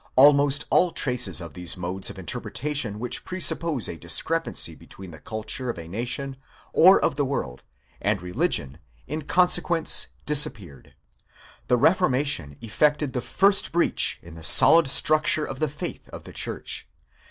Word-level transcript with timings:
Almost 0.15 0.65
all 0.71 0.91
traces 0.93 1.39
of 1.41 1.53
these 1.53 1.77
modes 1.77 2.09
of 2.09 2.17
interpretation 2.17 2.97
which 2.97 3.23
presuppose 3.23 3.87
a 3.87 3.95
discrepancy 3.99 4.73
between 4.73 5.11
the 5.11 5.19
culture 5.19 5.69
of 5.69 5.77
a 5.77 5.87
nation, 5.87 6.37
or 6.73 6.99
of 6.99 7.17
the 7.17 7.23
world, 7.23 7.61
and 8.01 8.19
religion, 8.19 8.79
in 9.05 9.21
consequence 9.21 10.07
disappeared. 10.25 10.95
The 11.67 11.77
re 11.77 11.93
formation 11.93 12.57
effected 12.61 13.13
the 13.13 13.21
first 13.21 13.71
breach 13.71 14.19
in 14.23 14.33
the 14.33 14.43
solid 14.43 14.87
structure 14.87 15.45
of 15.45 15.59
the 15.59 15.69
faith 15.69 16.09
of 16.09 16.23
the 16.23 16.33
church. 16.33 16.87